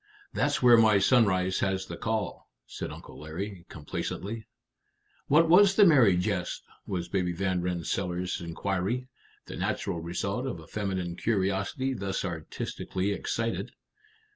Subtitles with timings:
[0.33, 4.47] "That's where my sunrise has the call," said Uncle Larry, complacently.
[5.27, 9.09] "What was the merry jest?" was Baby Van Rensselaer's inquiry,
[9.45, 13.73] the natural result of a feminine curiosity thus artistically excited.